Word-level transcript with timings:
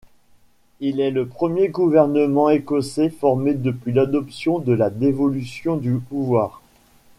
Il 0.79 0.99
est 0.99 1.11
le 1.11 1.27
premier 1.27 1.67
gouvernement 1.69 2.49
écossais 2.49 3.11
formé 3.11 3.53
depuis 3.53 3.91
l'adoption 3.93 4.57
de 4.57 4.73
la 4.73 4.89
dévolution 4.89 5.77
du 5.77 5.99
pouvoir. 5.99 6.59